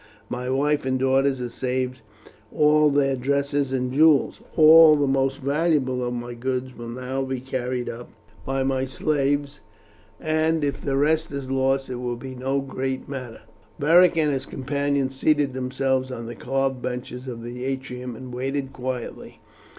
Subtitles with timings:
[0.29, 1.99] My wife and daughters have saved
[2.51, 4.41] all their dresses and jewels.
[4.57, 8.09] All the most valuable of my goods will now be carried up
[8.43, 9.59] by my slaves,
[10.19, 13.41] and if the rest is lost it will be no great matter."
[13.77, 18.73] Beric and his companions seated themselves on the carved benches of the atrium and waited
[18.73, 19.39] quietly.